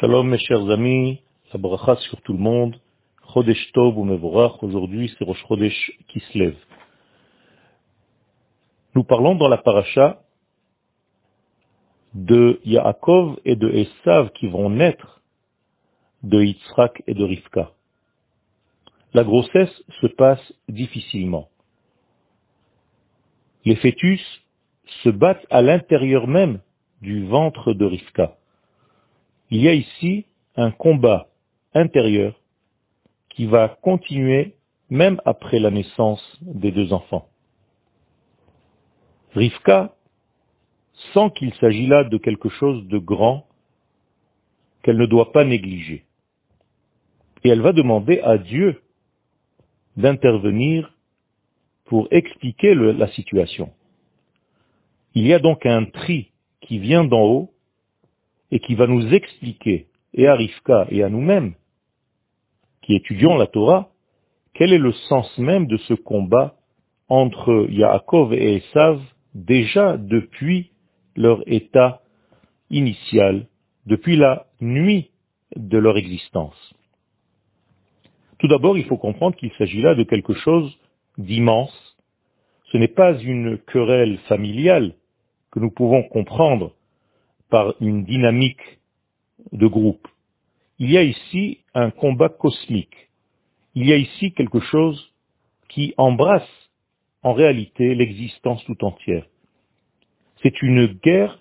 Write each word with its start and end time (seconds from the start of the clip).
Shalom 0.00 0.28
mes 0.28 0.38
chers 0.38 0.70
amis, 0.70 1.20
la 1.52 1.58
bracha 1.60 1.94
sur 1.96 2.20
tout 2.22 2.32
le 2.32 2.38
monde, 2.38 2.80
Chodesh 3.32 3.70
Tov 3.72 3.96
ou 3.96 4.04
Mevorach, 4.04 4.60
aujourd'hui 4.62 5.14
c'est 5.16 5.24
Rosh 5.24 5.44
Chodesh 5.46 5.92
qui 6.08 6.18
se 6.18 6.38
lève. 6.38 6.56
Nous 8.96 9.04
parlons 9.04 9.36
dans 9.36 9.48
la 9.48 9.58
paracha 9.58 10.22
de 12.12 12.60
Yaakov 12.64 13.38
et 13.44 13.54
de 13.54 13.68
Esav 13.68 14.30
qui 14.30 14.48
vont 14.48 14.68
naître 14.68 15.20
de 16.24 16.42
Yitzhak 16.42 17.02
et 17.06 17.14
de 17.14 17.22
Rivka. 17.22 17.70
La 19.12 19.22
grossesse 19.22 19.82
se 20.00 20.08
passe 20.08 20.52
difficilement. 20.68 21.48
Les 23.64 23.76
fœtus 23.76 24.22
se 25.04 25.10
battent 25.10 25.46
à 25.50 25.62
l'intérieur 25.62 26.26
même 26.26 26.60
du 27.00 27.26
ventre 27.26 27.74
de 27.74 27.84
Rivka. 27.84 28.36
Il 29.54 29.62
y 29.62 29.68
a 29.68 29.74
ici 29.74 30.26
un 30.56 30.72
combat 30.72 31.28
intérieur 31.74 32.34
qui 33.28 33.46
va 33.46 33.68
continuer 33.82 34.56
même 34.90 35.20
après 35.24 35.60
la 35.60 35.70
naissance 35.70 36.20
des 36.42 36.72
deux 36.72 36.92
enfants. 36.92 37.28
Rivka 39.32 39.94
sent 41.12 41.30
qu'il 41.36 41.54
s'agit 41.54 41.86
là 41.86 42.02
de 42.02 42.18
quelque 42.18 42.48
chose 42.48 42.84
de 42.88 42.98
grand 42.98 43.46
qu'elle 44.82 44.98
ne 44.98 45.06
doit 45.06 45.30
pas 45.30 45.44
négliger. 45.44 46.04
Et 47.44 47.48
elle 47.48 47.60
va 47.60 47.72
demander 47.72 48.18
à 48.22 48.38
Dieu 48.38 48.82
d'intervenir 49.96 50.92
pour 51.84 52.08
expliquer 52.10 52.74
la 52.74 53.06
situation. 53.12 53.72
Il 55.14 55.24
y 55.24 55.32
a 55.32 55.38
donc 55.38 55.64
un 55.64 55.84
tri 55.84 56.32
qui 56.60 56.80
vient 56.80 57.04
d'en 57.04 57.22
haut 57.22 57.53
et 58.50 58.60
qui 58.60 58.74
va 58.74 58.86
nous 58.86 59.12
expliquer, 59.12 59.86
et 60.12 60.26
à 60.26 60.34
Rivka 60.34 60.86
et 60.90 61.02
à 61.02 61.08
nous-mêmes, 61.08 61.54
qui 62.82 62.94
étudions 62.94 63.36
la 63.36 63.46
Torah, 63.46 63.90
quel 64.54 64.72
est 64.72 64.78
le 64.78 64.92
sens 64.92 65.36
même 65.38 65.66
de 65.66 65.76
ce 65.78 65.94
combat 65.94 66.56
entre 67.08 67.66
Yaakov 67.70 68.32
et 68.34 68.56
Esav 68.56 69.00
déjà 69.34 69.96
depuis 69.96 70.70
leur 71.16 71.42
état 71.46 72.02
initial, 72.70 73.46
depuis 73.86 74.16
la 74.16 74.46
nuit 74.60 75.10
de 75.56 75.78
leur 75.78 75.96
existence. 75.96 76.74
Tout 78.38 78.48
d'abord, 78.48 78.76
il 78.76 78.84
faut 78.84 78.96
comprendre 78.96 79.36
qu'il 79.36 79.52
s'agit 79.52 79.80
là 79.80 79.94
de 79.94 80.02
quelque 80.02 80.34
chose 80.34 80.76
d'immense. 81.18 81.96
Ce 82.72 82.78
n'est 82.78 82.88
pas 82.88 83.18
une 83.18 83.58
querelle 83.58 84.18
familiale 84.28 84.94
que 85.50 85.60
nous 85.60 85.70
pouvons 85.70 86.02
comprendre 86.02 86.72
par 87.54 87.72
une 87.80 88.02
dynamique 88.02 88.80
de 89.52 89.68
groupe. 89.68 90.08
Il 90.80 90.90
y 90.90 90.98
a 90.98 91.04
ici 91.04 91.60
un 91.72 91.90
combat 91.92 92.28
cosmique. 92.28 92.96
Il 93.76 93.86
y 93.86 93.92
a 93.92 93.96
ici 93.96 94.32
quelque 94.32 94.58
chose 94.58 95.12
qui 95.68 95.94
embrasse 95.96 96.50
en 97.22 97.32
réalité 97.32 97.94
l'existence 97.94 98.64
tout 98.64 98.84
entière. 98.84 99.24
C'est 100.42 100.62
une 100.62 100.86
guerre 100.86 101.38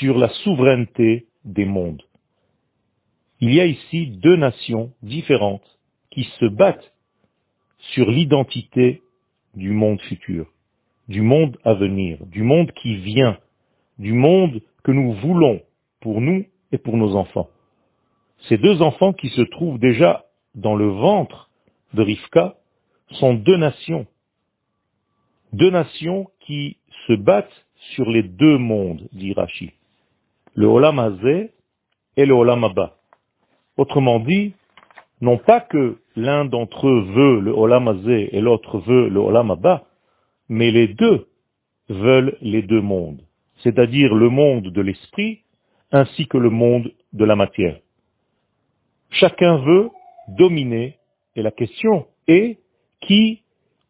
sur 0.00 0.18
la 0.18 0.30
souveraineté 0.42 1.28
des 1.44 1.64
mondes. 1.64 2.02
Il 3.40 3.54
y 3.54 3.60
a 3.60 3.66
ici 3.66 4.08
deux 4.08 4.34
nations 4.34 4.92
différentes 5.00 5.78
qui 6.10 6.24
se 6.40 6.46
battent 6.46 6.92
sur 7.94 8.10
l'identité 8.10 9.00
du 9.54 9.70
monde 9.70 10.00
futur, 10.00 10.52
du 11.06 11.22
monde 11.22 11.56
à 11.62 11.74
venir, 11.74 12.26
du 12.26 12.42
monde 12.42 12.72
qui 12.72 12.96
vient, 12.96 13.38
du 14.00 14.12
monde 14.12 14.60
que 14.84 14.92
nous 14.92 15.12
voulons 15.14 15.60
pour 16.00 16.20
nous 16.20 16.44
et 16.72 16.78
pour 16.78 16.96
nos 16.96 17.16
enfants. 17.16 17.48
Ces 18.48 18.58
deux 18.58 18.80
enfants 18.82 19.12
qui 19.12 19.28
se 19.28 19.42
trouvent 19.42 19.78
déjà 19.78 20.24
dans 20.54 20.74
le 20.74 20.88
ventre 20.88 21.50
de 21.94 22.02
Rivka 22.02 22.56
sont 23.12 23.34
deux 23.34 23.56
nations. 23.56 24.06
Deux 25.52 25.70
nations 25.70 26.28
qui 26.40 26.78
se 27.06 27.12
battent 27.12 27.66
sur 27.94 28.08
les 28.08 28.22
deux 28.22 28.58
mondes, 28.58 29.08
dit 29.12 29.32
Rashi. 29.32 29.72
Le 30.54 30.66
Olam 30.66 31.18
et 32.16 32.26
le 32.26 32.34
Olam 32.34 32.64
Abba. 32.64 32.96
Autrement 33.76 34.20
dit, 34.20 34.54
non 35.20 35.38
pas 35.38 35.60
que 35.60 35.98
l'un 36.16 36.44
d'entre 36.44 36.88
eux 36.88 37.02
veut 37.14 37.40
le 37.40 37.52
Olam 37.52 38.02
et 38.06 38.40
l'autre 38.40 38.78
veut 38.78 39.08
le 39.08 39.20
Olam 39.20 39.50
Abba, 39.50 39.84
mais 40.48 40.70
les 40.70 40.88
deux 40.88 41.28
veulent 41.88 42.36
les 42.40 42.62
deux 42.62 42.80
mondes, 42.80 43.22
c'est-à-dire 43.62 44.14
le 44.14 44.28
monde 44.28 44.68
de 44.68 44.80
l'esprit 44.80 45.42
ainsi 45.92 46.26
que 46.26 46.38
le 46.38 46.50
monde 46.50 46.92
de 47.12 47.24
la 47.24 47.36
matière. 47.36 47.78
Chacun 49.10 49.58
veut 49.58 49.90
dominer, 50.28 50.98
et 51.34 51.42
la 51.42 51.50
question 51.50 52.06
est 52.28 52.58
qui 53.00 53.42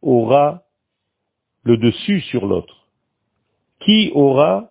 aura 0.02 0.62
le 1.62 1.76
dessus 1.76 2.20
sur 2.22 2.46
l'autre? 2.46 2.86
Qui 3.80 4.10
aura 4.14 4.70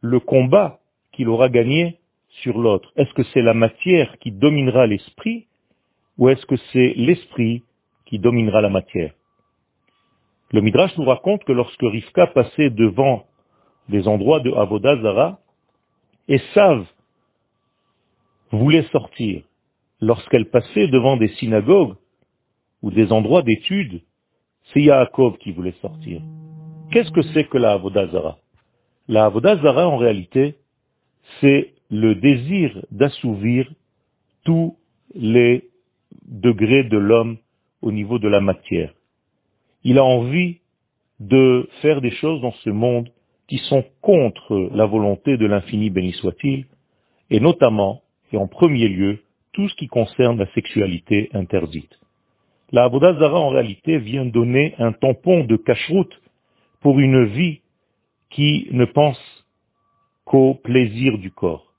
le 0.00 0.20
combat 0.20 0.80
qu'il 1.12 1.28
aura 1.28 1.48
gagné 1.48 1.98
sur 2.42 2.58
l'autre? 2.58 2.92
Est-ce 2.96 3.12
que 3.14 3.22
c'est 3.34 3.42
la 3.42 3.54
matière 3.54 4.18
qui 4.18 4.30
dominera 4.30 4.86
l'esprit 4.86 5.46
ou 6.18 6.28
est-ce 6.28 6.46
que 6.46 6.56
c'est 6.72 6.94
l'esprit 6.96 7.62
qui 8.06 8.18
dominera 8.18 8.60
la 8.60 8.70
matière? 8.70 9.12
Le 10.52 10.60
Midrash 10.60 10.96
nous 10.96 11.04
raconte 11.04 11.44
que 11.44 11.52
lorsque 11.52 11.82
Rivka 11.82 12.28
passait 12.28 12.70
devant 12.70 13.26
des 13.88 14.08
endroits 14.08 14.40
de 14.40 14.52
Avodazara, 14.52 15.40
Esav 16.28 16.86
voulait 18.50 18.86
sortir. 18.92 19.42
Lorsqu'elle 20.00 20.50
passait 20.50 20.88
devant 20.88 21.16
des 21.16 21.28
synagogues 21.28 21.94
ou 22.82 22.90
des 22.90 23.12
endroits 23.12 23.42
d'études, 23.42 24.02
c'est 24.72 24.82
Yaakov 24.82 25.38
qui 25.38 25.52
voulait 25.52 25.74
sortir. 25.80 26.20
Qu'est-ce 26.90 27.10
que 27.10 27.22
c'est 27.32 27.44
que 27.44 27.58
la 27.58 27.72
Avodazara 27.72 28.38
La 29.08 29.26
Avodazara, 29.26 29.88
en 29.88 29.96
réalité, 29.96 30.56
c'est 31.40 31.74
le 31.90 32.14
désir 32.16 32.84
d'assouvir 32.90 33.70
tous 34.44 34.76
les 35.14 35.70
degrés 36.24 36.84
de 36.84 36.98
l'homme 36.98 37.38
au 37.82 37.92
niveau 37.92 38.18
de 38.18 38.28
la 38.28 38.40
matière. 38.40 38.92
Il 39.84 39.98
a 39.98 40.04
envie 40.04 40.58
de 41.20 41.68
faire 41.80 42.00
des 42.00 42.10
choses 42.10 42.40
dans 42.40 42.52
ce 42.64 42.70
monde 42.70 43.08
qui 43.48 43.58
sont 43.58 43.84
contre 44.00 44.70
la 44.74 44.86
volonté 44.86 45.36
de 45.36 45.46
l'infini 45.46 45.90
béni 45.90 46.12
soit-il, 46.12 46.66
et 47.30 47.40
notamment, 47.40 48.02
et 48.32 48.36
en 48.36 48.48
premier 48.48 48.88
lieu, 48.88 49.18
tout 49.52 49.68
ce 49.68 49.74
qui 49.76 49.86
concerne 49.86 50.38
la 50.38 50.52
sexualité 50.52 51.30
interdite. 51.32 51.98
La 52.72 52.84
Abodazara, 52.84 53.38
en 53.38 53.50
réalité, 53.50 53.98
vient 53.98 54.26
donner 54.26 54.74
un 54.78 54.92
tampon 54.92 55.44
de 55.44 55.56
cache-route 55.56 56.20
pour 56.80 56.98
une 56.98 57.24
vie 57.26 57.60
qui 58.30 58.68
ne 58.72 58.84
pense 58.84 59.18
qu'au 60.24 60.54
plaisir 60.54 61.18
du 61.18 61.30
corps. 61.30 61.72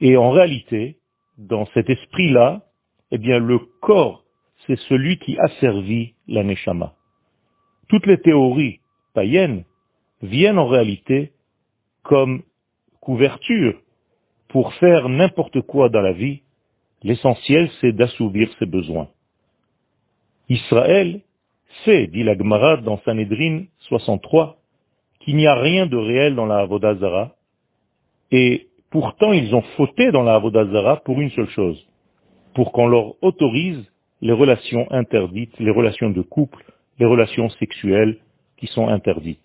Et 0.00 0.16
en 0.16 0.30
réalité, 0.30 0.96
dans 1.38 1.66
cet 1.66 1.88
esprit-là, 1.88 2.62
eh 3.12 3.18
bien, 3.18 3.38
le 3.38 3.58
corps, 3.80 4.24
c'est 4.66 4.78
celui 4.88 5.18
qui 5.18 5.38
asservit 5.38 6.14
la 6.26 6.42
Neshama. 6.42 6.94
Toutes 7.88 8.06
les 8.06 8.18
théories 8.18 8.80
païennes 9.14 9.64
viennent 10.22 10.58
en 10.58 10.66
réalité 10.66 11.32
comme 12.02 12.42
couverture 13.00 13.80
pour 14.48 14.74
faire 14.74 15.08
n'importe 15.08 15.60
quoi 15.62 15.88
dans 15.88 16.00
la 16.00 16.12
vie. 16.12 16.42
L'essentiel, 17.02 17.70
c'est 17.80 17.92
d'assouvir 17.92 18.50
ses 18.58 18.66
besoins. 18.66 19.08
Israël 20.48 21.20
sait, 21.84 22.08
dit 22.08 22.24
la 22.24 22.36
Gemara 22.36 22.78
dans 22.78 22.98
Sanhedrin 23.04 23.64
63, 23.88 24.58
qu'il 25.20 25.36
n'y 25.36 25.46
a 25.46 25.54
rien 25.54 25.86
de 25.86 25.96
réel 25.96 26.34
dans 26.34 26.46
la 26.46 26.58
Avodazara, 26.58 27.36
et 28.30 28.68
pourtant 28.90 29.32
ils 29.32 29.54
ont 29.54 29.62
fauté 29.76 30.10
dans 30.10 30.22
la 30.22 30.34
Avodazara 30.34 30.96
pour 30.98 31.20
une 31.20 31.30
seule 31.30 31.48
chose, 31.50 31.80
pour 32.54 32.72
qu'on 32.72 32.88
leur 32.88 33.14
autorise 33.22 33.82
les 34.20 34.32
relations 34.32 34.90
interdites, 34.90 35.58
les 35.58 35.70
relations 35.70 36.10
de 36.10 36.22
couple, 36.22 36.64
les 36.98 37.06
relations 37.06 37.48
sexuelles 37.50 38.18
qui 38.56 38.66
sont 38.66 38.88
interdites. 38.88 39.40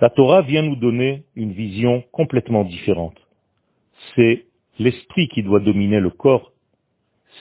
La 0.00 0.10
Torah 0.10 0.42
vient 0.42 0.62
nous 0.62 0.76
donner 0.76 1.24
une 1.34 1.52
vision 1.52 2.04
complètement 2.12 2.64
différente. 2.64 3.16
C'est 4.14 4.44
l'esprit 4.78 5.28
qui 5.28 5.42
doit 5.42 5.58
dominer 5.58 5.98
le 5.98 6.10
corps, 6.10 6.52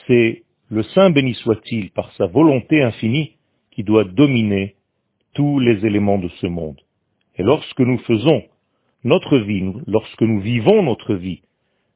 c'est 0.07 0.43
le 0.69 0.83
Saint 0.83 1.11
béni 1.11 1.35
soit-il 1.35 1.91
par 1.91 2.11
sa 2.13 2.25
volonté 2.25 2.81
infinie 2.81 3.33
qui 3.71 3.83
doit 3.83 4.05
dominer 4.05 4.75
tous 5.33 5.59
les 5.59 5.85
éléments 5.85 6.17
de 6.17 6.29
ce 6.41 6.47
monde. 6.47 6.81
Et 7.37 7.43
lorsque 7.43 7.79
nous 7.79 7.99
faisons 7.99 8.43
notre 9.03 9.37
vie, 9.37 9.71
lorsque 9.85 10.23
nous 10.23 10.39
vivons 10.41 10.81
notre 10.81 11.13
vie 11.13 11.41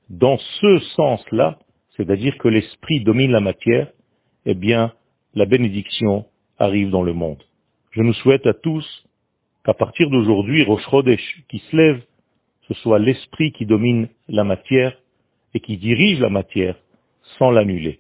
dans 0.10 0.38
ce 0.38 0.80
sens-là, 0.96 1.58
c'est-à-dire 1.98 2.38
que 2.38 2.48
l'esprit 2.48 3.02
domine 3.04 3.32
la 3.32 3.40
matière, 3.40 3.92
eh 4.46 4.54
bien, 4.54 4.94
la 5.34 5.46
bénédiction 5.46 6.26
arrive 6.60 6.92
dans 6.92 7.04
le 7.04 7.14
monde. 7.14 7.44
Je 7.92 8.02
nous 8.02 8.14
souhaite 8.14 8.46
à 8.46 8.54
tous 8.54 8.86
qu'à 9.64 9.74
partir 9.74 10.10
d'aujourd'hui, 10.10 10.64
Rosh 10.64 10.84
Chodesh 10.90 11.44
qui 11.50 11.60
se 11.60 11.76
lève, 11.76 12.02
ce 12.68 12.74
soit 12.76 13.00
l'esprit 13.00 13.52
qui 13.52 13.66
domine 13.66 14.08
la 14.28 14.44
matière 14.44 14.98
et 15.54 15.60
qui 15.60 15.78
dirige 15.78 16.20
la 16.20 16.30
matière 16.30 16.76
sans 17.38 17.52
l'annuler. 17.52 18.00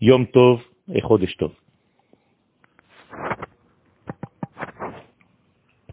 Yom 0.00 0.26
Tov 0.26 0.60
et 0.92 1.00
Chodesh 1.00 1.36
Tov. 1.36 1.52